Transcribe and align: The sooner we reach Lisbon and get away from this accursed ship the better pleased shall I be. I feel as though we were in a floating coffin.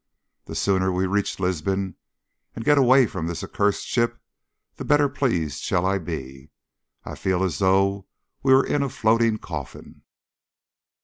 The 0.45 0.55
sooner 0.55 0.91
we 0.91 1.05
reach 1.05 1.39
Lisbon 1.39 1.95
and 2.55 2.65
get 2.65 2.79
away 2.79 3.05
from 3.05 3.27
this 3.27 3.43
accursed 3.43 3.85
ship 3.85 4.19
the 4.77 4.83
better 4.83 5.07
pleased 5.07 5.61
shall 5.61 5.85
I 5.85 5.99
be. 5.99 6.49
I 7.05 7.13
feel 7.13 7.43
as 7.43 7.59
though 7.59 8.07
we 8.41 8.51
were 8.51 8.65
in 8.65 8.81
a 8.81 8.89
floating 8.89 9.37
coffin. 9.37 10.01